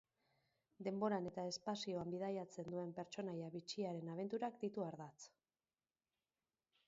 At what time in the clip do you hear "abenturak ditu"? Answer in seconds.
4.15-4.87